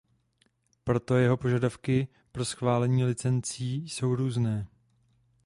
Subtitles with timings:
[0.83, 4.67] Proto jeho požadavky pro schvalování licencí jsou různé.